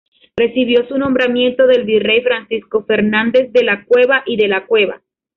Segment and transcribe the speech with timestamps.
[0.35, 4.99] Recibió su nombramiento del virrey Francisco Fernández de la Cueva y de la Cueva.